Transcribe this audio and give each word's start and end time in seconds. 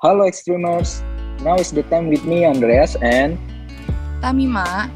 Hello 0.00 0.24
Extremers, 0.24 1.04
now 1.44 1.60
is 1.60 1.68
the 1.76 1.84
time 1.92 2.08
with 2.08 2.24
me 2.24 2.48
Andreas 2.48 2.96
and 3.04 3.36
Tamima. 4.24 4.88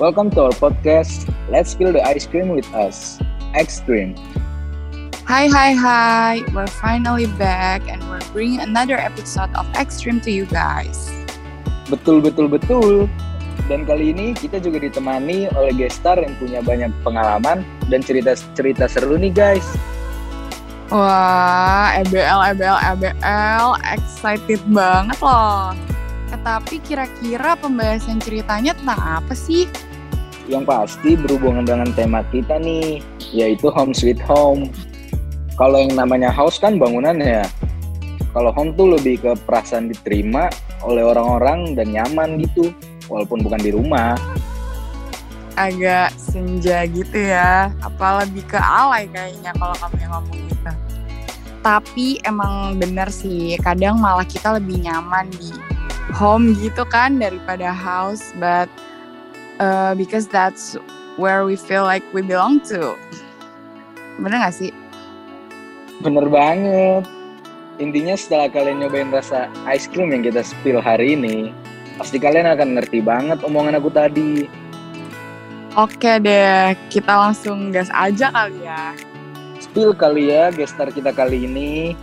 welcome 0.00 0.32
to 0.32 0.48
our 0.48 0.56
podcast 0.56 1.28
Let's 1.52 1.76
Spill 1.76 1.92
the 1.92 2.00
Ice 2.00 2.24
Cream 2.24 2.48
with 2.48 2.64
us, 2.72 3.20
Extreme. 3.52 4.16
Hi, 5.28 5.52
hi, 5.52 5.76
hi. 5.76 6.40
We're 6.56 6.72
finally 6.80 7.28
back 7.36 7.84
and 7.84 8.00
we're 8.08 8.24
bringing 8.32 8.64
another 8.64 8.96
episode 8.96 9.52
of 9.52 9.68
Extreme 9.76 10.24
to 10.24 10.32
you 10.32 10.48
guys. 10.48 11.12
Betul 11.92 12.24
betul 12.24 12.48
betul. 12.48 13.12
Dan 13.68 13.84
kali 13.84 14.16
ini 14.16 14.32
kita 14.32 14.64
juga 14.64 14.80
ditemani 14.80 15.52
oleh 15.52 15.76
gestar 15.76 16.16
yang 16.16 16.32
punya 16.40 16.64
banyak 16.64 16.88
pengalaman 17.04 17.68
dan 17.92 18.00
cerita-cerita 18.00 18.88
seru 18.88 19.20
nih 19.20 19.28
guys. 19.28 19.68
Wah, 20.92 21.96
EBL, 22.04 22.52
EBL, 22.52 22.76
EBL, 22.92 23.66
excited 23.96 24.60
banget 24.68 25.16
loh. 25.24 25.72
Eh, 26.28 26.36
tapi 26.44 26.84
kira-kira 26.84 27.56
pembahasan 27.56 28.20
ceritanya 28.20 28.76
tentang 28.76 29.00
apa 29.00 29.32
sih? 29.32 29.64
Yang 30.52 30.68
pasti 30.68 31.16
berhubungan 31.16 31.64
dengan 31.64 31.88
tema 31.96 32.20
kita 32.28 32.60
nih, 32.60 33.00
yaitu 33.32 33.72
home 33.72 33.96
sweet 33.96 34.20
home. 34.20 34.68
Kalau 35.56 35.80
yang 35.80 35.96
namanya 35.96 36.28
house 36.28 36.60
kan 36.60 36.76
bangunan 36.76 37.16
ya. 37.24 37.48
Kalau 38.36 38.52
home 38.52 38.76
tuh 38.76 38.92
lebih 38.92 39.24
ke 39.24 39.32
perasaan 39.48 39.88
diterima 39.88 40.52
oleh 40.84 41.08
orang-orang 41.08 41.72
dan 41.72 41.88
nyaman 41.88 42.36
gitu, 42.36 42.68
walaupun 43.08 43.40
bukan 43.40 43.64
di 43.64 43.72
rumah. 43.72 44.12
Agak 45.52 46.16
senja 46.16 46.88
gitu 46.88 47.18
ya. 47.18 47.68
Apa 47.84 48.24
lebih 48.24 48.44
ke 48.48 48.56
alay 48.56 49.04
kayaknya 49.12 49.52
kalau 49.60 49.76
kamu 49.76 49.96
yang 50.00 50.12
ngomong 50.16 50.38
gitu. 50.48 50.72
Tapi 51.62 52.06
emang 52.26 52.80
bener 52.80 53.06
sih, 53.12 53.54
kadang 53.62 54.00
malah 54.00 54.26
kita 54.26 54.58
lebih 54.58 54.82
nyaman 54.82 55.30
di 55.36 55.54
home 56.16 56.56
gitu 56.58 56.82
kan 56.88 57.20
daripada 57.20 57.70
house. 57.70 58.34
But 58.40 58.66
uh, 59.60 59.94
because 59.94 60.26
that's 60.26 60.74
where 61.20 61.44
we 61.44 61.54
feel 61.54 61.84
like 61.84 62.02
we 62.10 62.24
belong 62.24 62.64
to. 62.72 62.96
Bener 64.18 64.42
gak 64.42 64.56
sih? 64.56 64.72
Bener 66.02 66.26
banget. 66.26 67.04
Intinya 67.80 68.18
setelah 68.18 68.48
kalian 68.52 68.84
nyobain 68.84 69.08
rasa 69.14 69.48
ice 69.70 69.88
cream 69.88 70.12
yang 70.12 70.22
kita 70.26 70.44
spill 70.44 70.82
hari 70.82 71.16
ini, 71.16 71.50
pasti 71.96 72.20
kalian 72.20 72.44
akan 72.44 72.76
ngerti 72.78 73.00
banget 73.00 73.40
omongan 73.44 73.78
aku 73.78 73.88
tadi. 73.88 74.50
Oke 75.72 76.20
deh, 76.20 76.76
kita 76.92 77.16
langsung 77.16 77.72
gas 77.72 77.88
aja 77.96 78.28
kali 78.28 78.60
ya. 78.60 78.92
Spill 79.56 79.96
kali 79.96 80.28
ya 80.28 80.52
gestar 80.52 80.92
kita 80.92 81.16
kali 81.16 81.48
ini. 81.48 81.96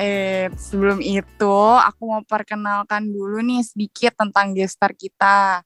Eh, 0.00 0.48
sebelum 0.56 1.04
itu 1.04 1.56
aku 1.84 2.00
mau 2.08 2.24
perkenalkan 2.24 3.04
dulu 3.04 3.44
nih 3.44 3.60
sedikit 3.60 4.16
tentang 4.16 4.56
gestar 4.56 4.96
kita. 4.96 5.60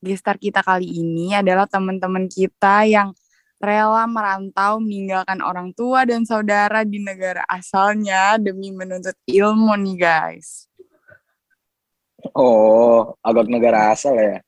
Gestar 0.00 0.40
kita 0.40 0.64
kali 0.64 0.88
ini 0.88 1.36
adalah 1.36 1.68
teman-teman 1.68 2.24
kita 2.24 2.88
yang 2.88 3.12
rela 3.60 4.08
merantau 4.08 4.80
meninggalkan 4.80 5.44
orang 5.44 5.76
tua 5.76 6.08
dan 6.08 6.24
saudara 6.24 6.88
di 6.88 7.04
negara 7.04 7.44
asalnya 7.52 8.40
demi 8.40 8.72
menuntut 8.72 9.20
ilmu 9.28 9.76
nih 9.76 9.96
guys. 10.00 10.72
Oh, 12.32 13.12
agak 13.20 13.44
negara 13.52 13.92
asal 13.92 14.16
ya. 14.16 14.40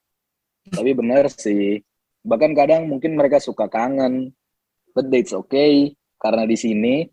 Tapi 0.72 0.97
bener 0.97 1.28
sih. 1.28 1.84
Bahkan 2.25 2.56
kadang 2.56 2.89
mungkin 2.89 3.20
mereka 3.20 3.36
suka 3.36 3.69
kangen. 3.69 4.33
But 4.97 5.12
that's 5.12 5.36
okay. 5.36 5.92
Karena 6.17 6.48
di 6.48 6.56
sini 6.56 7.05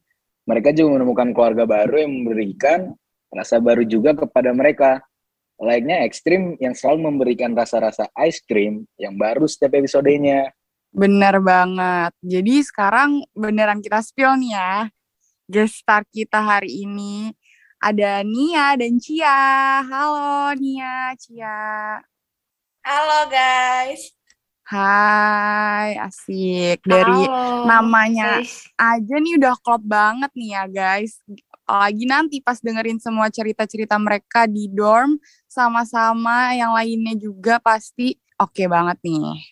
mereka 0.48 0.72
juga 0.72 0.98
menemukan 0.98 1.36
keluarga 1.36 1.68
baru 1.68 2.00
yang 2.00 2.12
memberikan 2.24 2.96
rasa 3.28 3.60
baru 3.60 3.84
juga 3.84 4.16
kepada 4.16 4.56
mereka. 4.56 5.04
Layaknya 5.62 6.08
ekstrim 6.08 6.58
yang 6.58 6.74
selalu 6.74 7.14
memberikan 7.14 7.54
rasa-rasa 7.54 8.10
ice 8.26 8.42
cream 8.42 8.88
yang 8.98 9.14
baru 9.14 9.46
setiap 9.46 9.78
episodenya. 9.78 10.50
Bener 10.90 11.38
banget. 11.38 12.12
Jadi 12.24 12.66
sekarang 12.66 13.22
beneran 13.38 13.84
kita 13.84 14.02
spill 14.02 14.42
nih 14.42 14.58
ya. 14.58 14.76
Guest 15.46 15.86
star 15.86 16.02
kita 16.10 16.42
hari 16.42 16.88
ini 16.88 17.36
ada 17.78 18.26
Nia 18.26 18.74
dan 18.80 18.98
Cia. 18.98 19.84
Halo 19.86 20.56
Nia, 20.58 21.14
Cia. 21.20 22.00
Halo 22.82 23.30
guys. 23.30 24.21
Hai, 24.72 26.00
asik. 26.00 26.80
Dari 26.88 27.28
Halo. 27.28 27.68
namanya 27.68 28.40
guys. 28.40 28.72
aja 28.80 29.16
nih 29.20 29.36
udah 29.36 29.60
klop 29.60 29.84
banget 29.84 30.32
nih 30.32 30.56
ya 30.56 30.64
guys. 30.72 31.20
Lagi 31.68 32.08
nanti 32.08 32.40
pas 32.40 32.56
dengerin 32.56 32.96
semua 32.96 33.28
cerita-cerita 33.28 34.00
mereka 34.00 34.48
di 34.48 34.72
dorm 34.72 35.20
sama-sama 35.44 36.56
yang 36.56 36.72
lainnya 36.72 37.20
juga 37.20 37.60
pasti 37.60 38.16
oke 38.40 38.64
banget 38.72 38.96
nih. 39.04 39.44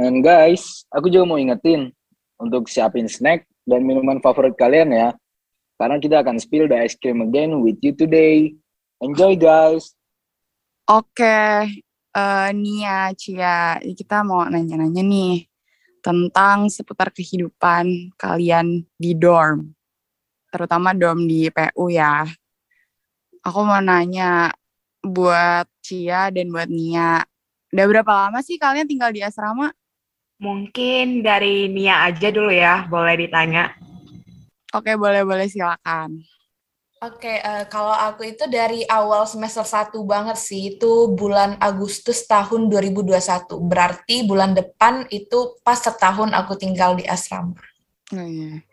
And 0.00 0.24
guys, 0.24 0.88
aku 0.96 1.12
juga 1.12 1.28
mau 1.28 1.36
ingetin 1.36 1.92
untuk 2.40 2.72
siapin 2.72 3.04
snack 3.04 3.44
dan 3.68 3.84
minuman 3.84 4.16
favorit 4.24 4.56
kalian 4.56 4.96
ya. 4.96 5.12
Karena 5.76 6.00
kita 6.00 6.24
akan 6.24 6.40
spill 6.40 6.72
the 6.72 6.88
ice 6.88 6.96
cream 6.96 7.20
again 7.20 7.60
with 7.60 7.76
you 7.84 7.92
today. 7.92 8.56
Enjoy 9.04 9.36
guys. 9.36 9.92
Oke, 10.88 11.68
eh, 12.14 12.50
Nia, 12.54 13.12
Cia, 13.16 13.78
kita 13.82 14.24
mau 14.24 14.46
nanya-nanya 14.46 15.02
nih 15.04 15.44
tentang 15.98 16.70
seputar 16.70 17.10
kehidupan 17.10 18.14
kalian 18.16 18.86
di 18.96 19.12
dorm, 19.18 19.74
terutama 20.48 20.94
dorm 20.94 21.26
di 21.26 21.50
PU 21.50 21.90
ya. 21.90 22.24
Aku 23.44 23.60
mau 23.66 23.82
nanya 23.82 24.52
buat 25.02 25.66
Cia 25.82 26.30
dan 26.32 26.48
buat 26.48 26.70
Nia, 26.70 27.22
udah 27.74 27.84
berapa 27.84 28.12
lama 28.26 28.40
sih 28.40 28.56
kalian 28.56 28.88
tinggal 28.88 29.12
di 29.12 29.20
asrama? 29.20 29.72
Mungkin 30.38 31.26
dari 31.26 31.66
Nia 31.66 32.06
aja 32.06 32.30
dulu 32.30 32.54
ya, 32.54 32.86
boleh 32.86 33.18
ditanya. 33.18 33.74
Oke, 34.70 34.94
boleh-boleh 34.94 35.50
silakan. 35.50 36.22
Oke, 36.98 37.30
eh, 37.30 37.62
kalau 37.70 37.94
aku 37.94 38.26
itu 38.26 38.42
dari 38.50 38.82
awal 38.90 39.22
semester 39.22 39.62
1 39.62 40.02
banget 40.02 40.34
sih, 40.34 40.74
itu 40.74 41.06
bulan 41.14 41.54
Agustus 41.62 42.26
tahun 42.26 42.66
2021. 42.66 43.62
Berarti 43.62 44.26
bulan 44.26 44.50
depan 44.50 45.06
itu 45.14 45.54
pas 45.62 45.78
setahun 45.78 46.34
aku 46.34 46.58
tinggal 46.58 46.98
di 46.98 47.06
asrama. 47.06 47.54
Oh, 48.10 48.26
iya. 48.26 48.66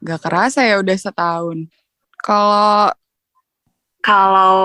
Gak 0.00 0.24
kerasa 0.24 0.64
ya 0.64 0.80
udah 0.80 0.96
setahun. 0.96 1.68
Kalau 2.24 2.96
Kalau 4.00 4.56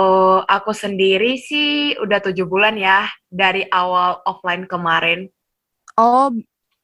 aku 0.46 0.72
sendiri 0.72 1.36
sih 1.36 1.98
udah 1.98 2.22
tujuh 2.22 2.46
bulan 2.46 2.78
ya, 2.78 3.10
dari 3.28 3.66
awal 3.74 4.24
offline 4.24 4.70
kemarin. 4.70 5.28
Oh, 5.98 6.30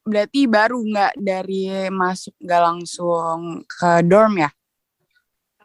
berarti 0.02 0.44
baru 0.50 0.82
nggak 0.82 1.22
dari 1.22 1.86
masuk 1.88 2.34
nggak 2.42 2.62
langsung 2.66 3.62
ke 3.62 4.02
dorm 4.02 4.42
ya? 4.42 4.50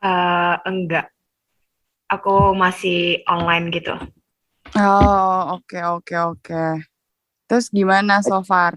Eh, 0.03 0.55
enggak, 0.67 1.07
aku 2.11 2.51
masih 2.51 3.23
online 3.23 3.71
gitu. 3.71 3.95
Oh, 4.75 5.55
oke 5.55 5.79
oke 5.79 6.15
oke. 6.35 6.65
Terus 7.47 7.71
gimana 7.71 8.19
so 8.19 8.43
far? 8.43 8.75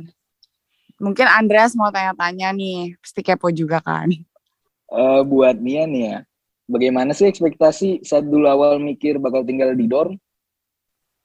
Mungkin 1.03 1.27
Andreas 1.27 1.75
mau 1.75 1.91
tanya-tanya 1.91 2.55
nih, 2.55 2.95
pasti 3.03 3.27
kepo 3.27 3.51
juga 3.51 3.83
kan? 3.83 4.07
Eh, 4.87 5.21
buat 5.27 5.59
Nia 5.59 5.83
nih 5.91 6.03
ya, 6.15 6.19
bagaimana 6.71 7.11
sih 7.11 7.27
ekspektasi 7.27 8.07
saat 8.07 8.23
dulu 8.23 8.47
awal 8.47 8.79
mikir 8.79 9.19
bakal 9.19 9.43
tinggal 9.43 9.75
di 9.75 9.91
dorm? 9.91 10.15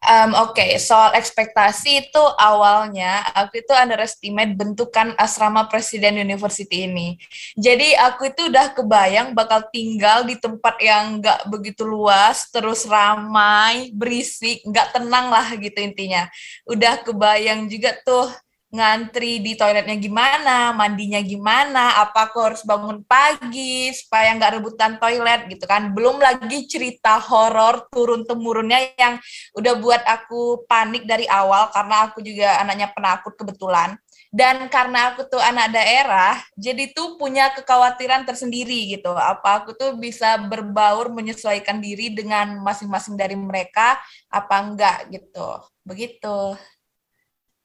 Em, 0.01 0.33
Oke, 0.33 0.65
soal 0.81 1.13
ekspektasi 1.13 2.09
itu 2.09 2.23
awalnya 2.41 3.21
aku 3.37 3.61
itu 3.61 3.69
underestimate 3.69 4.57
bentukan 4.57 5.13
asrama 5.13 5.69
Presiden 5.69 6.17
University 6.17 6.89
ini. 6.89 7.21
Jadi 7.53 7.93
aku 7.93 8.33
itu 8.33 8.49
udah 8.49 8.73
kebayang 8.73 9.37
bakal 9.37 9.61
tinggal 9.69 10.25
di 10.25 10.41
tempat 10.41 10.81
yang 10.81 11.21
nggak 11.21 11.45
begitu 11.53 11.85
luas, 11.85 12.49
terus 12.49 12.89
ramai, 12.89 13.93
berisik, 13.93 14.65
nggak 14.65 14.97
tenang 14.97 15.29
lah 15.29 15.53
gitu 15.53 15.77
intinya. 15.77 16.25
Udah 16.65 17.05
kebayang 17.05 17.69
juga 17.69 17.93
tuh 18.01 18.25
ngantri 18.71 19.43
di 19.43 19.59
toiletnya 19.59 19.99
gimana, 19.99 20.71
mandinya 20.71 21.19
gimana, 21.19 21.99
apa 21.99 22.31
aku 22.31 22.39
harus 22.39 22.63
bangun 22.63 23.03
pagi 23.03 23.91
supaya 23.91 24.31
nggak 24.39 24.57
rebutan 24.57 24.95
toilet 24.95 25.51
gitu 25.51 25.67
kan. 25.67 25.91
Belum 25.91 26.15
lagi 26.23 26.63
cerita 26.71 27.19
horor 27.19 27.91
turun 27.91 28.23
temurunnya 28.23 28.95
yang 28.95 29.19
udah 29.59 29.73
buat 29.75 30.01
aku 30.07 30.63
panik 30.71 31.03
dari 31.03 31.27
awal 31.27 31.67
karena 31.75 31.95
aku 32.07 32.23
juga 32.23 32.63
anaknya 32.63 32.87
penakut 32.95 33.35
kebetulan. 33.35 33.99
Dan 34.31 34.71
karena 34.71 35.11
aku 35.11 35.27
tuh 35.27 35.43
anak 35.43 35.75
daerah, 35.75 36.39
jadi 36.55 36.95
tuh 36.95 37.19
punya 37.19 37.51
kekhawatiran 37.51 38.23
tersendiri 38.23 38.95
gitu. 38.95 39.11
Apa 39.11 39.59
aku 39.59 39.75
tuh 39.75 39.99
bisa 39.99 40.39
berbaur 40.39 41.11
menyesuaikan 41.11 41.83
diri 41.83 42.15
dengan 42.15 42.63
masing-masing 42.63 43.19
dari 43.19 43.35
mereka, 43.35 43.99
apa 44.31 44.55
enggak 44.63 45.11
gitu. 45.11 45.59
Begitu. 45.83 46.55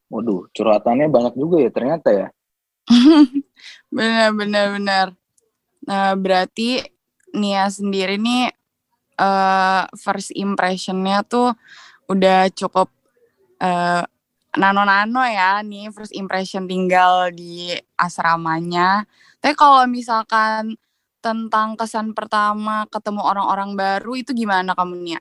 Waduh, 0.07 0.47
curhatannya 0.55 1.11
banyak 1.11 1.35
juga 1.35 1.57
ya 1.59 1.71
ternyata 1.71 2.09
ya. 2.15 2.29
bener 3.97 4.31
bener 4.35 4.67
bener. 4.79 5.07
Nah 5.87 6.15
berarti 6.15 6.83
Nia 7.35 7.67
sendiri 7.69 8.17
nih 8.17 8.49
uh, 9.19 9.85
first 9.99 10.31
impressionnya 10.33 11.27
tuh 11.27 11.53
udah 12.07 12.49
cukup 12.55 12.89
uh, 13.61 14.07
nano-nano 14.57 15.21
ya 15.27 15.61
nih 15.61 15.93
first 15.93 16.15
impression 16.15 16.71
tinggal 16.71 17.35
di 17.35 17.75
asramanya. 17.99 19.05
Tapi 19.43 19.53
kalau 19.59 19.85
misalkan 19.91 20.79
tentang 21.21 21.75
kesan 21.75 22.15
pertama 22.15 22.87
ketemu 22.87 23.27
orang-orang 23.27 23.75
baru 23.75 24.15
itu 24.15 24.31
gimana 24.31 24.73
kamu 24.79 24.95
Nia? 25.03 25.21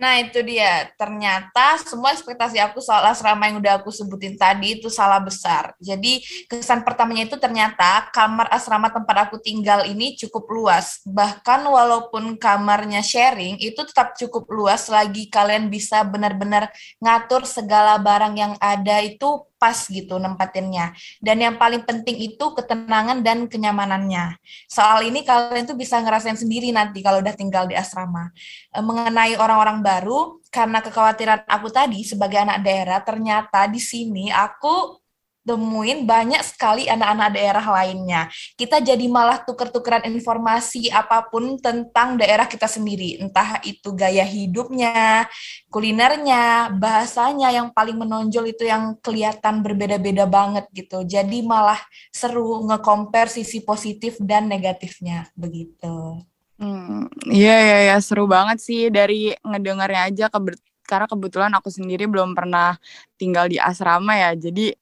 Nah 0.00 0.16
itu 0.16 0.40
dia, 0.40 0.88
ternyata 0.96 1.76
semua 1.84 2.16
ekspektasi 2.16 2.56
aku 2.56 2.80
soal 2.80 3.04
asrama 3.04 3.44
yang 3.52 3.60
udah 3.60 3.84
aku 3.84 3.92
sebutin 3.92 4.32
tadi 4.32 4.80
itu 4.80 4.88
salah 4.88 5.20
besar. 5.20 5.76
Jadi 5.76 6.24
kesan 6.48 6.80
pertamanya 6.88 7.28
itu 7.28 7.36
ternyata 7.36 8.08
kamar 8.08 8.48
asrama 8.48 8.88
tempat 8.88 9.28
aku 9.28 9.36
tinggal 9.44 9.84
ini 9.84 10.16
cukup 10.16 10.48
luas. 10.48 11.04
Bahkan 11.04 11.68
walaupun 11.68 12.40
kamarnya 12.40 13.04
sharing, 13.04 13.60
itu 13.60 13.84
tetap 13.84 14.16
cukup 14.16 14.48
luas 14.48 14.88
lagi 14.88 15.28
kalian 15.28 15.68
bisa 15.68 16.00
benar-benar 16.00 16.72
ngatur 17.04 17.44
segala 17.44 18.00
barang 18.00 18.34
yang 18.40 18.54
ada 18.56 19.04
itu 19.04 19.49
pas 19.60 19.76
gitu 19.76 20.16
nempatinnya. 20.16 20.96
Dan 21.20 21.44
yang 21.44 21.60
paling 21.60 21.84
penting 21.84 22.16
itu 22.16 22.56
ketenangan 22.56 23.20
dan 23.20 23.44
kenyamanannya. 23.44 24.40
Soal 24.64 25.04
ini 25.04 25.20
kalian 25.20 25.68
tuh 25.68 25.76
bisa 25.76 26.00
ngerasain 26.00 26.40
sendiri 26.40 26.72
nanti 26.72 27.04
kalau 27.04 27.20
udah 27.20 27.36
tinggal 27.36 27.68
di 27.68 27.76
asrama. 27.76 28.32
E, 28.72 28.80
mengenai 28.80 29.36
orang-orang 29.36 29.84
baru, 29.84 30.40
karena 30.48 30.80
kekhawatiran 30.80 31.44
aku 31.44 31.68
tadi 31.68 32.00
sebagai 32.08 32.40
anak 32.40 32.64
daerah, 32.64 33.04
ternyata 33.04 33.68
di 33.68 33.78
sini 33.78 34.32
aku 34.32 34.99
temuin 35.40 36.04
banyak 36.04 36.40
sekali 36.44 36.84
anak-anak 36.86 37.28
daerah 37.32 37.64
lainnya. 37.64 38.28
Kita 38.54 38.78
jadi 38.84 39.02
malah 39.08 39.40
tuker-tukeran 39.42 40.04
informasi 40.08 40.92
apa 40.92 41.26
pun 41.32 41.56
tentang 41.58 42.20
daerah 42.20 42.44
kita 42.44 42.68
sendiri, 42.68 43.20
entah 43.20 43.58
itu 43.64 43.90
gaya 43.96 44.22
hidupnya, 44.24 45.26
kulinernya, 45.72 46.74
bahasanya 46.76 47.50
yang 47.50 47.72
paling 47.72 47.96
menonjol 47.96 48.52
itu 48.52 48.68
yang 48.68 48.96
kelihatan 49.00 49.64
berbeda-beda 49.64 50.28
banget 50.28 50.68
gitu. 50.76 51.02
Jadi 51.04 51.40
malah 51.40 51.80
seru 52.12 52.60
nge-compare 52.68 53.32
sisi 53.32 53.64
positif 53.64 54.20
dan 54.20 54.46
negatifnya 54.46 55.28
begitu. 55.32 56.20
Hmm, 56.60 57.08
iya 57.32 57.56
iya 57.56 57.78
ya 57.88 57.96
seru 58.04 58.28
banget 58.28 58.60
sih 58.60 58.92
dari 58.92 59.32
ngedengarnya 59.40 60.12
aja 60.12 60.24
ke 60.28 60.38
karena 60.84 61.06
kebetulan 61.08 61.52
aku 61.56 61.72
sendiri 61.72 62.04
belum 62.04 62.36
pernah 62.36 62.76
tinggal 63.16 63.48
di 63.48 63.56
asrama 63.56 64.12
ya. 64.18 64.36
Jadi 64.36 64.74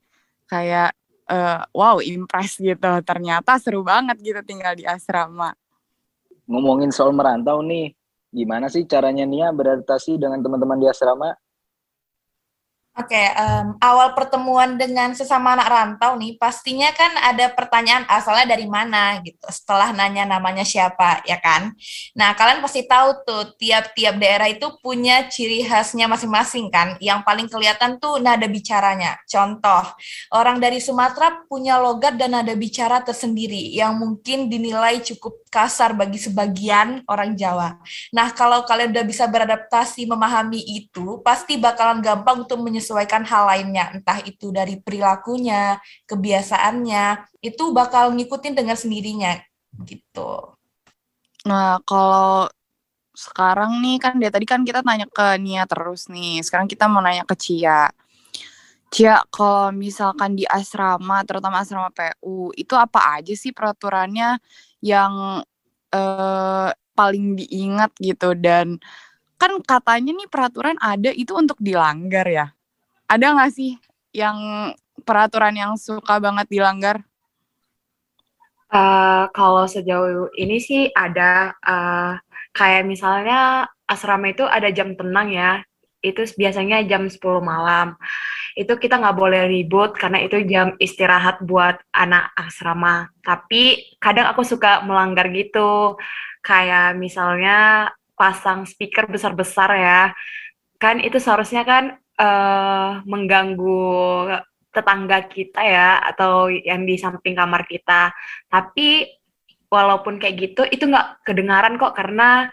kayak 0.49 0.97
uh, 1.29 1.63
wow 1.77 2.01
impress 2.01 2.59
gitu. 2.59 2.93
Ternyata 3.05 3.61
seru 3.61 3.85
banget 3.85 4.17
gitu 4.25 4.41
tinggal 4.43 4.75
di 4.75 4.89
asrama. 4.89 5.53
Ngomongin 6.49 6.89
soal 6.89 7.13
merantau 7.13 7.61
nih 7.61 7.93
gimana 8.33 8.69
sih 8.73 8.85
caranya 8.89 9.25
Nia 9.25 9.53
beradaptasi 9.53 10.17
dengan 10.17 10.41
teman-teman 10.41 10.81
di 10.81 10.89
asrama 10.89 11.33
Oke, 12.99 13.15
okay, 13.15 13.31
um, 13.39 13.79
awal 13.79 14.11
pertemuan 14.11 14.75
dengan 14.75 15.15
sesama 15.15 15.55
anak 15.55 15.71
rantau 15.71 16.19
nih, 16.19 16.35
pastinya 16.35 16.91
kan 16.91 17.15
ada 17.31 17.47
pertanyaan 17.47 18.03
asalnya 18.11 18.51
dari 18.51 18.67
mana 18.67 19.23
gitu. 19.23 19.39
Setelah 19.47 19.95
nanya 19.95 20.27
namanya 20.27 20.67
siapa, 20.67 21.23
ya 21.23 21.39
kan? 21.39 21.79
Nah, 22.19 22.35
kalian 22.35 22.59
pasti 22.59 22.91
tahu 22.91 23.23
tuh, 23.23 23.55
tiap-tiap 23.55 24.19
daerah 24.19 24.51
itu 24.51 24.67
punya 24.83 25.31
ciri 25.31 25.63
khasnya 25.63 26.11
masing-masing 26.11 26.75
kan. 26.75 26.99
Yang 26.99 27.23
paling 27.23 27.47
kelihatan 27.47 28.03
tuh 28.03 28.19
nada 28.19 28.51
bicaranya. 28.51 29.15
Contoh, 29.31 29.95
orang 30.35 30.59
dari 30.59 30.83
Sumatera 30.83 31.47
punya 31.47 31.79
logat 31.79 32.19
dan 32.19 32.35
nada 32.35 32.51
bicara 32.59 32.99
tersendiri 32.99 33.79
yang 33.79 33.95
mungkin 33.95 34.51
dinilai 34.51 34.99
cukup 35.07 35.39
kasar 35.55 35.95
bagi 35.95 36.19
sebagian 36.19 37.07
orang 37.07 37.39
Jawa. 37.39 37.79
Nah, 38.11 38.35
kalau 38.35 38.67
kalian 38.67 38.91
udah 38.91 39.07
bisa 39.07 39.31
beradaptasi 39.31 40.03
memahami 40.03 40.61
itu, 40.67 41.23
pasti 41.23 41.55
bakalan 41.55 42.03
gampang 42.03 42.43
untuk 42.43 42.59
menyesuaikan 42.59 42.88
hal 42.97 43.45
lainnya, 43.49 43.93
entah 43.93 44.23
itu 44.25 44.49
dari 44.55 44.81
perilakunya, 44.81 45.81
kebiasaannya, 46.09 47.37
itu 47.45 47.65
bakal 47.75 48.15
ngikutin 48.15 48.55
dengan 48.55 48.77
sendirinya 48.79 49.37
gitu. 49.85 50.57
Nah, 51.47 51.81
kalau 51.85 52.49
sekarang 53.19 53.83
nih 53.83 53.99
kan 53.99 54.15
dia 54.23 54.31
tadi 54.31 54.47
kan 54.47 54.63
kita 54.63 54.81
tanya 54.87 55.11
ke 55.11 55.39
Nia 55.43 55.67
terus 55.67 56.07
nih. 56.07 56.39
Sekarang 56.45 56.71
kita 56.71 56.87
mau 56.87 57.03
nanya 57.03 57.27
ke 57.27 57.35
Cia. 57.35 57.91
Cia, 58.89 59.21
kalau 59.29 59.69
misalkan 59.75 60.33
di 60.39 60.49
asrama, 60.49 61.21
terutama 61.27 61.61
asrama 61.61 61.93
PU, 61.93 62.55
itu 62.57 62.73
apa 62.73 63.21
aja 63.21 63.35
sih 63.37 63.53
peraturannya 63.53 64.41
yang 64.81 65.45
uh, 65.93 66.69
paling 66.97 67.37
diingat 67.37 67.93
gitu 68.01 68.33
dan 68.35 68.81
kan 69.39 69.55
katanya 69.63 70.19
nih 70.19 70.29
peraturan 70.31 70.77
ada 70.83 71.15
itu 71.15 71.31
untuk 71.37 71.59
dilanggar 71.63 72.27
ya. 72.27 72.47
Ada 73.09 73.33
nggak 73.35 73.53
sih 73.57 73.73
yang 74.13 74.37
peraturan 75.03 75.57
yang 75.57 75.73
suka 75.81 76.21
banget 76.21 76.47
dilanggar? 76.53 77.01
Uh, 78.69 79.25
kalau 79.33 79.65
sejauh 79.65 80.29
ini 80.37 80.61
sih 80.61 80.93
ada 80.93 81.57
uh, 81.65 82.21
kayak 82.53 82.85
misalnya 82.85 83.65
asrama 83.89 84.29
itu 84.29 84.45
ada 84.45 84.69
jam 84.69 84.93
tenang 84.93 85.33
ya 85.33 85.65
itu 86.03 86.23
biasanya 86.39 86.87
jam 86.87 87.11
10 87.11 87.43
malam. 87.43 87.99
Itu 88.55 88.79
kita 88.79 88.99
nggak 88.99 89.19
boleh 89.19 89.43
ribut 89.51 89.95
karena 89.99 90.23
itu 90.23 90.43
jam 90.47 90.75
istirahat 90.79 91.43
buat 91.43 91.79
anak 91.95 92.35
asrama. 92.39 93.11
Tapi 93.23 93.97
kadang 93.99 94.31
aku 94.31 94.43
suka 94.47 94.83
melanggar 94.87 95.31
gitu. 95.35 95.99
Kayak 96.43 96.95
misalnya 96.99 97.91
pasang 98.15 98.67
speaker 98.67 99.11
besar-besar 99.11 99.71
ya. 99.75 100.03
Kan 100.79 101.03
itu 101.03 101.19
seharusnya 101.19 101.67
kan 101.67 101.99
uh, 102.19 103.01
mengganggu 103.07 103.87
tetangga 104.69 105.25
kita 105.27 105.63
ya 105.65 105.99
atau 106.13 106.53
yang 106.53 106.85
di 106.85 106.99
samping 107.01 107.39
kamar 107.39 107.65
kita. 107.65 108.13
Tapi 108.51 109.09
walaupun 109.73 110.21
kayak 110.21 110.37
gitu 110.37 110.63
itu 110.69 110.85
nggak 110.89 111.25
kedengaran 111.25 111.81
kok 111.81 111.97
karena 111.97 112.49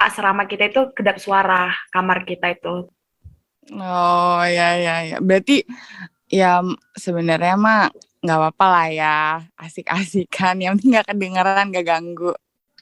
asrama 0.00 0.48
kita 0.48 0.68
itu 0.72 0.90
kedap 0.96 1.20
suara 1.20 1.72
kamar 1.92 2.24
kita 2.24 2.52
itu. 2.52 2.88
Oh 3.76 4.42
ya 4.44 4.76
ya 4.76 4.96
ya. 5.04 5.16
Berarti 5.20 5.62
ya 6.30 6.64
sebenarnya 6.96 7.54
mah 7.56 7.82
nggak 8.20 8.36
apa-apa 8.36 8.66
lah 8.68 8.88
ya 8.92 9.16
asik-asikan 9.56 10.60
yang 10.60 10.76
penting 10.76 10.92
nggak 10.96 11.08
kedengeran 11.08 11.66
nggak 11.72 11.86
ganggu. 11.88 12.32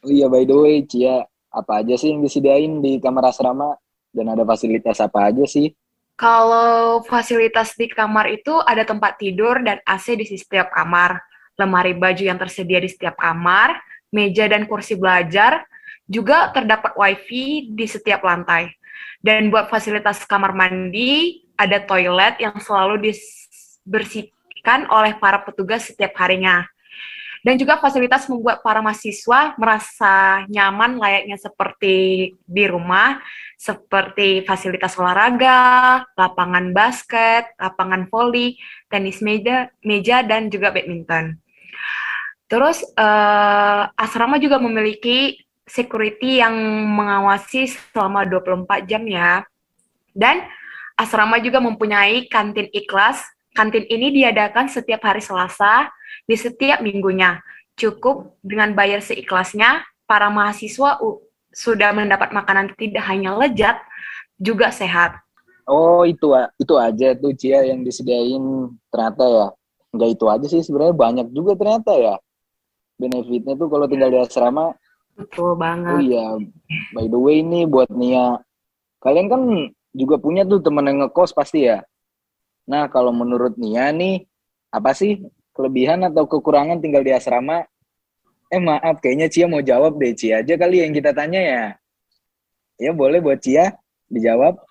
Oh 0.02 0.10
iya 0.10 0.30
by 0.30 0.46
the 0.46 0.54
way 0.54 0.82
Cia 0.86 1.26
apa 1.50 1.82
aja 1.82 1.98
sih 1.98 2.14
yang 2.14 2.22
disediain 2.22 2.78
di 2.78 3.02
kamar 3.02 3.34
asrama 3.34 3.74
dan 4.14 4.30
ada 4.30 4.46
fasilitas 4.46 5.02
apa 5.02 5.30
aja 5.30 5.42
sih? 5.46 5.74
Kalau 6.18 7.06
fasilitas 7.06 7.78
di 7.78 7.86
kamar 7.86 8.26
itu 8.34 8.58
ada 8.66 8.82
tempat 8.82 9.22
tidur 9.22 9.62
dan 9.62 9.78
AC 9.86 10.18
di 10.18 10.26
setiap 10.26 10.74
kamar, 10.74 11.22
lemari 11.54 11.94
baju 11.94 12.18
yang 12.18 12.34
tersedia 12.34 12.82
di 12.82 12.90
setiap 12.90 13.14
kamar, 13.14 13.78
meja 14.10 14.50
dan 14.50 14.66
kursi 14.66 14.98
belajar, 14.98 15.62
juga 16.10 16.50
terdapat 16.50 16.98
wifi 16.98 17.70
di 17.70 17.86
setiap 17.86 18.26
lantai. 18.26 18.74
Dan 19.22 19.46
buat 19.54 19.70
fasilitas 19.70 20.26
kamar 20.26 20.58
mandi, 20.58 21.46
ada 21.54 21.78
toilet 21.86 22.42
yang 22.42 22.58
selalu 22.58 23.14
dibersihkan 23.14 24.90
oleh 24.90 25.14
para 25.22 25.38
petugas 25.46 25.86
setiap 25.86 26.18
harinya. 26.18 26.66
Dan 27.48 27.56
juga 27.56 27.80
fasilitas 27.80 28.28
membuat 28.28 28.60
para 28.60 28.84
mahasiswa 28.84 29.56
merasa 29.56 30.44
nyaman 30.52 31.00
layaknya 31.00 31.40
seperti 31.40 31.96
di 32.44 32.64
rumah, 32.68 33.24
seperti 33.56 34.44
fasilitas 34.44 34.92
olahraga, 35.00 36.04
lapangan 36.12 36.76
basket, 36.76 37.56
lapangan 37.56 38.04
voli, 38.12 38.60
tenis 38.92 39.24
meja, 39.24 39.72
meja 39.80 40.20
dan 40.20 40.52
juga 40.52 40.76
badminton. 40.76 41.40
Terus 42.52 42.84
uh, 43.00 43.88
asrama 43.96 44.36
juga 44.36 44.60
memiliki 44.60 45.40
security 45.64 46.44
yang 46.44 46.52
mengawasi 47.00 47.64
selama 47.96 48.28
24 48.28 48.84
jam 48.84 49.08
ya. 49.08 49.40
Dan 50.12 50.44
asrama 51.00 51.40
juga 51.40 51.64
mempunyai 51.64 52.28
kantin 52.28 52.68
ikhlas. 52.76 53.24
Kantin 53.56 53.88
ini 53.88 54.12
diadakan 54.12 54.68
setiap 54.68 55.00
hari 55.00 55.24
Selasa 55.24 55.88
di 56.24 56.36
setiap 56.36 56.80
minggunya. 56.84 57.40
Cukup 57.78 58.38
dengan 58.42 58.74
bayar 58.74 58.98
seikhlasnya, 58.98 59.86
para 60.08 60.28
mahasiswa 60.28 60.98
sudah 61.54 61.90
mendapat 61.94 62.34
makanan 62.34 62.74
tidak 62.74 63.04
hanya 63.06 63.38
lezat, 63.38 63.78
juga 64.38 64.70
sehat. 64.74 65.18
Oh 65.68 66.02
itu 66.08 66.32
itu 66.56 66.74
aja 66.80 67.12
tuh 67.12 67.36
Cia 67.36 67.60
yang 67.68 67.84
disediain 67.84 68.72
ternyata 68.88 69.24
ya. 69.28 69.46
Enggak 69.92 70.10
itu 70.16 70.24
aja 70.26 70.46
sih 70.48 70.64
sebenarnya 70.64 70.96
banyak 70.96 71.26
juga 71.30 71.52
ternyata 71.54 71.92
ya. 71.94 72.14
Benefitnya 72.98 73.54
tuh 73.54 73.68
kalau 73.70 73.86
tinggal 73.86 74.10
di 74.10 74.18
asrama 74.18 74.74
Betul 75.18 75.58
banget. 75.58 75.92
Oh 75.98 76.00
iya, 76.00 76.26
by 76.94 77.10
the 77.10 77.18
way 77.18 77.42
nih 77.42 77.66
buat 77.66 77.90
Nia, 77.90 78.38
kalian 79.02 79.26
kan 79.26 79.42
juga 79.90 80.14
punya 80.22 80.46
tuh 80.46 80.62
temen 80.62 80.86
yang 80.86 81.02
ngekos 81.02 81.34
pasti 81.34 81.66
ya. 81.66 81.82
Nah 82.70 82.86
kalau 82.86 83.10
menurut 83.10 83.58
Nia 83.58 83.90
nih, 83.90 84.22
apa 84.70 84.94
sih 84.94 85.18
kelebihan 85.58 86.06
atau 86.06 86.30
kekurangan 86.30 86.78
tinggal 86.78 87.02
di 87.02 87.10
asrama? 87.10 87.66
Eh 88.46 88.62
maaf, 88.62 89.02
kayaknya 89.02 89.26
Cia 89.26 89.50
mau 89.50 89.58
jawab 89.58 89.98
deh. 89.98 90.14
Cia 90.14 90.40
aja 90.40 90.54
kali 90.54 90.86
yang 90.86 90.94
kita 90.94 91.10
tanya 91.10 91.42
ya. 91.42 91.64
Ya 92.78 92.94
boleh 92.94 93.18
buat 93.18 93.42
Cia 93.42 93.74
dijawab. 94.06 94.62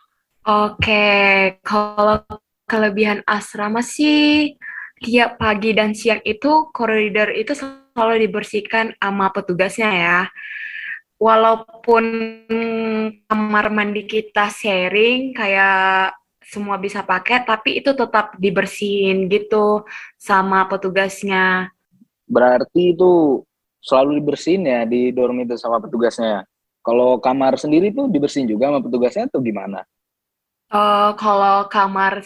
Oke, 0.47 1.59
kalau 1.59 2.23
kelebihan 2.63 3.19
asrama 3.27 3.83
sih 3.83 4.55
tiap 5.03 5.37
pagi 5.37 5.75
dan 5.75 5.91
siang 5.91 6.23
itu 6.23 6.71
koridor 6.71 7.35
itu 7.35 7.51
selalu 7.53 8.25
dibersihkan 8.25 8.95
sama 8.95 9.29
petugasnya 9.35 9.91
ya. 9.91 10.19
Walaupun 11.19 12.05
kamar 13.27 13.65
mandi 13.73 14.07
kita 14.07 14.47
sharing 14.53 15.35
kayak 15.35 16.15
semua 16.47 16.79
bisa 16.79 17.03
pakai, 17.03 17.43
tapi 17.43 17.83
itu 17.83 17.91
tetap 17.91 18.39
dibersihin 18.39 19.27
gitu 19.27 19.83
sama 20.15 20.63
petugasnya. 20.71 21.67
Berarti 22.23 22.95
itu 22.95 23.43
selalu 23.83 24.23
dibersihin 24.23 24.63
ya 24.63 24.87
di 24.87 25.11
dorm 25.11 25.43
itu 25.43 25.59
sama 25.59 25.83
petugasnya. 25.83 26.47
Kalau 26.83 27.19
kamar 27.19 27.59
sendiri 27.59 27.91
tuh 27.91 28.07
dibersihin 28.07 28.47
juga 28.47 28.71
sama 28.71 28.79
petugasnya 28.79 29.27
atau 29.27 29.43
gimana? 29.43 29.83
Uh, 30.71 31.11
kalau 31.19 31.67
kamar 31.67 32.23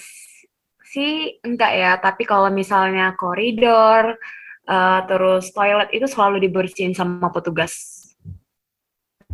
sih 0.86 1.42
enggak 1.42 1.74
ya, 1.74 1.92
tapi 1.98 2.26
kalau 2.30 2.54
misalnya 2.54 3.18
koridor, 3.18 4.22
uh, 4.70 5.00
terus 5.10 5.50
toilet 5.50 5.90
itu 5.90 6.06
selalu 6.06 6.46
dibersihin 6.46 6.94
sama 6.94 7.34
petugas. 7.34 8.06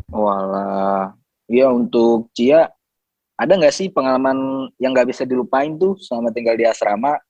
Walah, 0.08 1.12
ya 1.52 1.68
untuk 1.68 2.32
Cia, 2.32 2.72
ada 3.38 3.54
nggak 3.54 3.76
sih 3.76 3.88
pengalaman 3.94 4.68
yang 4.82 4.98
nggak 4.98 5.14
bisa 5.14 5.24
dilupain 5.24 5.78
tuh 5.78 5.94
selama 6.02 6.34
tinggal 6.34 6.58
di 6.58 6.66
asrama? 6.66 7.22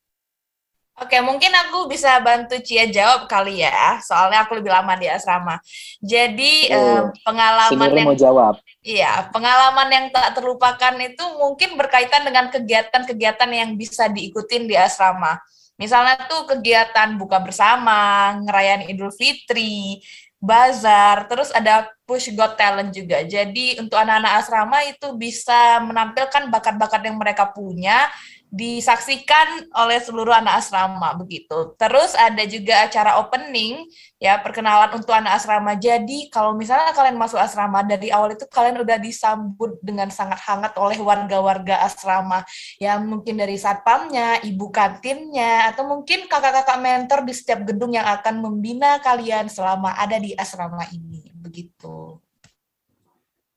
Oke, 0.98 1.14
mungkin 1.22 1.54
aku 1.54 1.86
bisa 1.86 2.18
bantu 2.18 2.58
Cia 2.58 2.90
jawab 2.90 3.30
kali 3.30 3.62
ya, 3.62 4.02
soalnya 4.02 4.42
aku 4.42 4.58
lebih 4.58 4.74
lama 4.74 4.98
di 4.98 5.06
asrama. 5.06 5.62
Jadi 6.02 6.74
oh, 6.74 6.74
eh, 6.74 7.02
pengalaman 7.22 7.88
yang 7.94 8.08
mau 8.10 8.18
jawab. 8.18 8.54
Iya, 8.82 9.30
pengalaman 9.30 9.88
yang 9.94 10.06
tak 10.10 10.34
terlupakan 10.34 10.94
itu 10.98 11.22
mungkin 11.38 11.78
berkaitan 11.78 12.26
dengan 12.26 12.50
kegiatan-kegiatan 12.50 13.46
yang 13.46 13.78
bisa 13.78 14.10
diikutin 14.10 14.66
di 14.66 14.74
asrama. 14.74 15.38
Misalnya 15.78 16.18
tuh 16.26 16.50
kegiatan 16.50 17.14
buka 17.14 17.38
bersama, 17.38 18.34
ngerayain 18.42 18.90
Idul 18.90 19.14
Fitri, 19.14 20.02
bazar, 20.38 21.26
terus 21.26 21.50
ada 21.50 21.90
push 22.06 22.30
got 22.32 22.54
talent 22.54 22.94
juga. 22.94 23.26
Jadi 23.26 23.78
untuk 23.82 23.98
anak-anak 23.98 24.32
asrama 24.38 24.78
itu 24.86 25.12
bisa 25.18 25.82
menampilkan 25.82 26.46
bakat-bakat 26.48 27.00
yang 27.04 27.18
mereka 27.18 27.50
punya 27.50 28.06
disaksikan 28.48 29.68
oleh 29.76 30.00
seluruh 30.00 30.32
anak 30.32 30.64
asrama 30.64 31.12
begitu. 31.20 31.76
Terus 31.76 32.16
ada 32.16 32.40
juga 32.48 32.88
acara 32.88 33.20
opening 33.20 33.84
ya 34.16 34.40
perkenalan 34.40 34.96
untuk 34.96 35.12
anak 35.12 35.36
asrama. 35.36 35.76
Jadi 35.76 36.32
kalau 36.32 36.56
misalnya 36.56 36.96
kalian 36.96 37.20
masuk 37.20 37.36
asrama 37.36 37.84
dari 37.84 38.08
awal 38.08 38.32
itu 38.32 38.48
kalian 38.48 38.80
udah 38.80 38.96
disambut 38.96 39.76
dengan 39.84 40.08
sangat 40.08 40.40
hangat 40.48 40.72
oleh 40.80 40.96
warga-warga 40.96 41.84
asrama 41.84 42.40
ya 42.80 42.96
mungkin 42.96 43.36
dari 43.36 43.60
satpamnya, 43.60 44.40
ibu 44.40 44.72
kantinnya 44.72 45.68
atau 45.68 45.84
mungkin 45.84 46.24
kakak-kakak 46.24 46.80
mentor 46.80 47.20
di 47.28 47.36
setiap 47.36 47.68
gedung 47.68 47.92
yang 47.92 48.08
akan 48.08 48.40
membina 48.40 48.96
kalian 49.04 49.52
selama 49.52 49.92
ada 49.92 50.16
di 50.16 50.32
asrama 50.32 50.88
ini 50.88 51.28
begitu. 51.36 52.16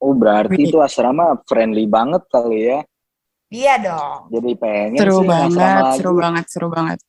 Oh 0.02 0.18
berarti 0.18 0.68
itu 0.68 0.82
asrama 0.82 1.38
friendly 1.46 1.86
banget 1.86 2.26
kali 2.28 2.74
ya 2.74 2.82
Iya 3.52 3.74
dong. 3.84 4.32
Jadi 4.32 4.52
pengen 4.56 4.96
seru 4.96 5.20
sih 5.20 5.28
banget, 5.28 5.84
seru 6.00 6.12
banget, 6.16 6.46
seru 6.48 6.68
banget. 6.72 7.00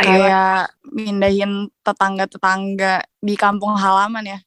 Ayo. 0.00 0.08
Kayak 0.08 0.60
mindahin 0.88 1.52
tetangga-tetangga 1.84 3.04
di 3.20 3.34
kampung 3.36 3.76
halaman 3.76 4.24
ya. 4.24 4.40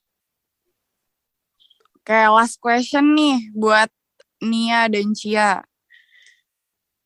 Kayak 2.01 2.33
last 2.33 2.57
question 2.57 3.13
nih 3.13 3.53
buat 3.53 3.93
Nia 4.41 4.89
dan 4.89 5.13
Cia. 5.13 5.61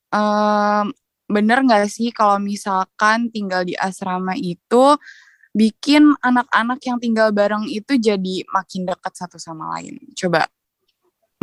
Um, 0.08 0.96
bener 1.28 1.60
nggak 1.68 1.92
sih 1.92 2.16
kalau 2.16 2.40
misalkan 2.40 3.28
tinggal 3.28 3.68
di 3.68 3.76
asrama 3.76 4.40
itu 4.40 4.96
bikin 5.52 6.16
anak-anak 6.24 6.80
yang 6.88 6.96
tinggal 6.96 7.36
bareng 7.36 7.68
itu 7.68 8.00
jadi 8.00 8.48
makin 8.48 8.88
dekat 8.88 9.12
satu 9.20 9.36
sama 9.36 9.76
lain? 9.76 10.00
Coba 10.16 10.48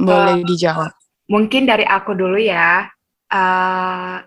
boleh 0.00 0.40
uh, 0.40 0.46
dijawab. 0.48 0.96
Mungkin 1.30 1.62
dari 1.70 1.86
aku 1.86 2.18
dulu 2.18 2.36
ya. 2.36 2.90
Uh, 3.30 4.18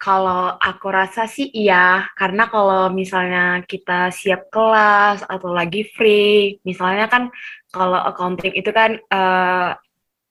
kalau 0.00 0.56
aku 0.56 0.88
rasa 0.90 1.28
sih 1.28 1.52
iya, 1.52 2.08
karena 2.16 2.48
kalau 2.48 2.88
misalnya 2.90 3.62
kita 3.68 4.08
siap 4.10 4.48
kelas 4.50 5.22
atau 5.28 5.52
lagi 5.52 5.86
free, 5.94 6.58
misalnya 6.64 7.06
kan 7.06 7.28
kalau 7.70 8.00
accounting 8.02 8.56
itu 8.56 8.72
kan 8.72 8.98
uh, 9.12 9.76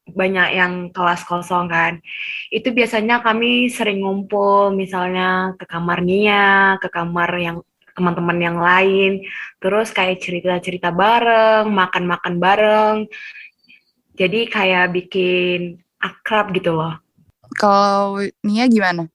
banyak 0.09 0.49
yang 0.57 0.73
kelas 0.91 1.21
kosong 1.23 1.69
kan. 1.69 2.01
Itu 2.49 2.73
biasanya 2.73 3.21
kami 3.21 3.69
sering 3.69 4.01
ngumpul 4.03 4.73
misalnya 4.73 5.53
ke 5.55 5.65
kamar 5.69 6.01
Nia, 6.01 6.75
ke 6.81 6.89
kamar 6.89 7.29
yang 7.37 7.57
teman-teman 7.93 8.39
yang 8.39 8.57
lain, 8.57 9.27
terus 9.59 9.91
kayak 9.91 10.23
cerita-cerita 10.23 10.89
bareng, 10.95 11.67
makan-makan 11.67 12.35
bareng. 12.39 12.95
Jadi 14.15 14.47
kayak 14.51 14.91
bikin 14.95 15.79
akrab 15.99 16.55
gitu 16.55 16.73
loh. 16.73 16.97
Kalau 17.59 18.23
Nia 18.43 18.65
gimana? 18.71 19.07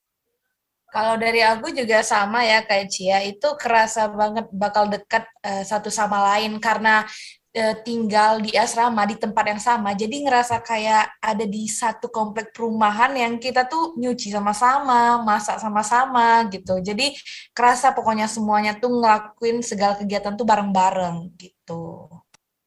Kalau 0.94 1.18
dari 1.18 1.42
aku 1.42 1.74
juga 1.74 2.06
sama 2.06 2.46
ya 2.46 2.62
kayak 2.62 2.86
Cia, 2.86 3.18
itu 3.26 3.48
kerasa 3.58 4.06
banget 4.06 4.46
bakal 4.54 4.86
dekat 4.86 5.26
uh, 5.42 5.66
satu 5.66 5.90
sama 5.90 6.22
lain 6.22 6.62
karena 6.62 7.02
uh, 7.50 7.74
tinggal 7.82 8.38
di 8.38 8.54
asrama 8.54 9.02
di 9.02 9.18
tempat 9.18 9.42
yang 9.42 9.58
sama. 9.58 9.90
Jadi 9.98 10.22
ngerasa 10.22 10.62
kayak 10.62 11.18
ada 11.18 11.42
di 11.50 11.66
satu 11.66 12.14
komplek 12.14 12.54
perumahan 12.54 13.10
yang 13.10 13.42
kita 13.42 13.66
tuh 13.66 13.98
nyuci 13.98 14.30
sama-sama, 14.30 15.18
masak 15.18 15.58
sama-sama 15.58 16.46
gitu. 16.54 16.78
Jadi 16.78 17.10
kerasa 17.50 17.90
pokoknya 17.90 18.30
semuanya 18.30 18.78
tuh 18.78 18.94
ngelakuin 18.94 19.66
segala 19.66 19.98
kegiatan 19.98 20.38
tuh 20.38 20.46
bareng-bareng 20.46 21.34
gitu. 21.34 22.06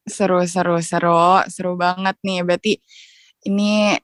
Seru, 0.04 0.44
seru, 0.44 0.76
seru, 0.84 1.44
seru 1.48 1.80
banget 1.80 2.20
nih. 2.20 2.44
Berarti 2.44 2.76
ini 3.48 3.96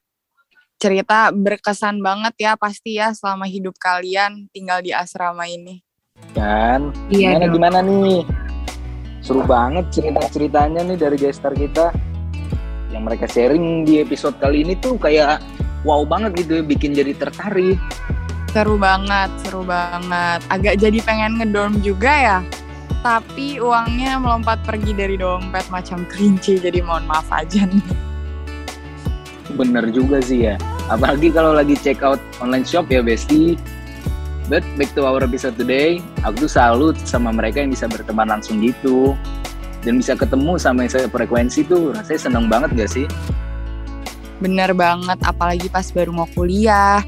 cerita 0.85 1.33
berkesan 1.33 2.05
banget 2.05 2.37
ya 2.37 2.53
pasti 2.61 3.01
ya 3.01 3.17
selama 3.17 3.49
hidup 3.49 3.73
kalian 3.81 4.53
tinggal 4.53 4.85
di 4.85 4.93
asrama 4.93 5.49
ini. 5.49 5.81
Kan? 6.37 6.93
Iya 7.09 7.41
gimana, 7.41 7.49
gimana 7.49 7.79
nih? 7.81 8.21
Seru 9.25 9.41
banget 9.49 9.89
cerita-ceritanya 9.97 10.85
nih 10.85 11.01
dari 11.01 11.17
gestar 11.17 11.57
kita. 11.57 11.89
Yang 12.93 13.01
mereka 13.01 13.25
sharing 13.33 13.89
di 13.89 14.05
episode 14.05 14.37
kali 14.37 14.61
ini 14.61 14.77
tuh 14.77 15.01
kayak 15.01 15.41
wow 15.89 16.05
banget 16.05 16.45
gitu 16.45 16.61
ya, 16.61 16.63
bikin 16.69 16.93
jadi 16.93 17.17
tertarik. 17.17 17.81
Seru 18.53 18.77
banget, 18.77 19.33
seru 19.41 19.65
banget. 19.65 20.45
Agak 20.53 20.77
jadi 20.77 21.01
pengen 21.01 21.41
ngedorm 21.41 21.81
juga 21.81 22.13
ya. 22.13 22.39
Tapi 23.01 23.57
uangnya 23.57 24.21
melompat 24.21 24.61
pergi 24.69 24.93
dari 24.93 25.17
dompet 25.17 25.65
macam 25.73 26.05
kelinci, 26.13 26.61
jadi 26.61 26.85
mohon 26.85 27.09
maaf 27.09 27.33
aja 27.33 27.65
nih. 27.65 27.89
Bener 29.57 29.89
juga 29.89 30.21
sih 30.21 30.53
ya 30.53 30.61
apalagi 30.93 31.33
kalau 31.33 31.57
lagi 31.57 31.77
check 31.81 32.05
out 32.05 32.21
online 32.41 32.67
shop 32.67 32.89
ya 32.93 33.01
Besti. 33.01 33.57
But 34.45 34.61
back 34.77 34.93
to 34.93 35.09
our 35.09 35.25
episode 35.25 35.57
today 35.57 36.05
aku 36.21 36.45
tuh 36.45 36.53
salut 36.53 36.97
sama 37.09 37.33
mereka 37.33 37.65
yang 37.65 37.73
bisa 37.73 37.89
berteman 37.89 38.29
langsung 38.29 38.61
gitu. 38.61 39.17
Dan 39.85 40.01
bisa 40.01 40.17
ketemu 40.17 40.57
sama 40.57 40.85
yang 40.85 40.93
saya 40.93 41.09
frekuensi 41.09 41.65
tuh 41.65 41.93
rasanya 41.93 42.21
seneng 42.21 42.45
banget 42.49 42.73
gak 42.77 42.91
sih? 42.93 43.07
Bener 44.41 44.73
banget 44.77 45.17
apalagi 45.25 45.69
pas 45.73 45.89
baru 45.93 46.13
mau 46.13 46.29
kuliah. 46.33 47.05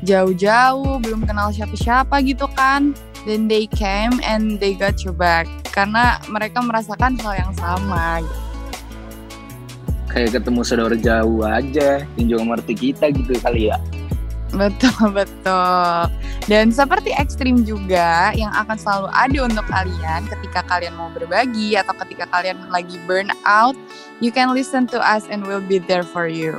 Jauh-jauh 0.00 1.00
belum 1.00 1.28
kenal 1.28 1.52
siapa-siapa 1.52 2.24
gitu 2.24 2.48
kan. 2.56 2.96
Then 3.28 3.52
they 3.52 3.68
came 3.68 4.16
and 4.24 4.56
they 4.56 4.72
got 4.72 5.04
your 5.04 5.12
back. 5.12 5.44
Karena 5.68 6.16
mereka 6.32 6.64
merasakan 6.64 7.20
hal 7.20 7.36
yang 7.36 7.52
sama. 7.52 8.24
gitu 8.24 8.49
kayak 10.10 10.36
ketemu 10.38 10.60
saudara 10.66 10.96
jauh 10.98 11.40
aja 11.46 12.04
yang 12.18 12.26
juga 12.26 12.42
ngerti 12.54 12.74
kita 12.74 13.14
gitu 13.14 13.32
kali 13.40 13.70
ya 13.70 13.78
Betul, 14.50 15.14
betul. 15.18 16.10
Dan 16.50 16.74
seperti 16.74 17.14
ekstrim 17.14 17.62
juga 17.62 18.34
yang 18.34 18.50
akan 18.50 18.74
selalu 18.74 19.08
ada 19.14 19.38
untuk 19.46 19.66
kalian 19.70 20.26
ketika 20.26 20.60
kalian 20.66 20.94
mau 20.98 21.10
berbagi 21.14 21.78
atau 21.78 21.94
ketika 22.02 22.26
kalian 22.26 22.58
lagi 22.66 22.98
burn 23.06 23.30
out, 23.46 23.78
you 24.18 24.34
can 24.34 24.50
listen 24.50 24.90
to 24.90 24.98
us 24.98 25.30
and 25.30 25.46
we'll 25.46 25.62
be 25.62 25.78
there 25.78 26.02
for 26.02 26.26
you. 26.26 26.54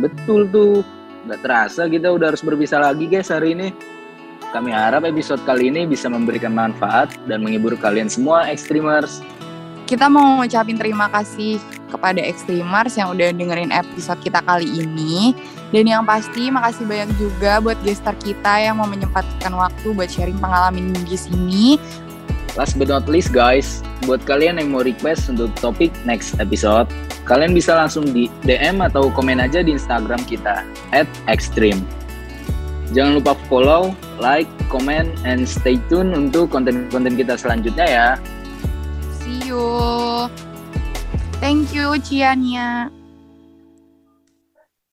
Betul 0.00 0.48
tuh. 0.48 0.80
Gak 1.28 1.44
terasa 1.46 1.86
kita 1.86 2.10
udah 2.10 2.34
harus 2.34 2.42
berpisah 2.42 2.82
lagi 2.82 3.06
guys 3.06 3.30
hari 3.30 3.54
ini. 3.54 3.68
Kami 4.50 4.74
harap 4.74 5.06
episode 5.06 5.40
kali 5.48 5.70
ini 5.70 5.88
bisa 5.88 6.10
memberikan 6.10 6.52
manfaat 6.52 7.14
dan 7.30 7.40
menghibur 7.40 7.72
kalian 7.78 8.10
semua 8.10 8.48
ekstrimers. 8.50 9.22
Kita 9.92 10.08
mau 10.08 10.40
ngucapin 10.40 10.80
terima 10.80 11.04
kasih 11.12 11.60
kepada 11.92 12.16
Extremers 12.16 12.96
yang 12.96 13.12
udah 13.12 13.28
dengerin 13.28 13.68
episode 13.68 14.24
kita 14.24 14.40
kali 14.40 14.64
ini. 14.64 15.36
Dan 15.68 15.84
yang 15.84 16.08
pasti 16.08 16.48
makasih 16.48 16.88
banyak 16.88 17.12
juga 17.20 17.60
buat 17.60 17.76
gestar 17.84 18.16
kita 18.16 18.56
yang 18.56 18.80
mau 18.80 18.88
menyempatkan 18.88 19.52
waktu 19.52 19.92
buat 19.92 20.08
sharing 20.08 20.40
pengalaman 20.40 20.96
di 20.96 21.12
sini. 21.12 21.76
Last 22.56 22.80
but 22.80 22.88
not 22.88 23.04
least 23.04 23.36
guys, 23.36 23.84
buat 24.08 24.24
kalian 24.24 24.56
yang 24.56 24.72
mau 24.72 24.80
request 24.80 25.28
untuk 25.28 25.52
topik 25.60 25.92
next 26.08 26.40
episode, 26.40 26.88
kalian 27.28 27.52
bisa 27.52 27.76
langsung 27.76 28.08
di 28.08 28.32
DM 28.48 28.80
atau 28.80 29.12
komen 29.12 29.44
aja 29.44 29.60
di 29.60 29.76
Instagram 29.76 30.24
kita 30.24 30.64
at 30.96 31.04
extreme. 31.28 31.84
Jangan 32.96 33.20
lupa 33.20 33.36
follow, 33.44 33.92
like, 34.16 34.48
comment, 34.72 35.12
and 35.28 35.44
stay 35.44 35.76
tune 35.92 36.16
untuk 36.16 36.48
konten-konten 36.48 37.12
kita 37.12 37.36
selanjutnya 37.36 37.84
ya. 37.84 38.08
You. 39.52 40.32
Thank 41.44 41.76
you, 41.76 41.92
Ciania. 42.00 42.88